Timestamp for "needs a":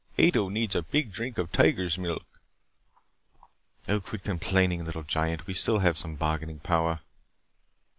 0.49-0.81